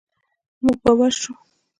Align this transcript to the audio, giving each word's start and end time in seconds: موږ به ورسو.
موږ 0.63 0.77
به 0.83 0.91
ورسو. 0.99 1.31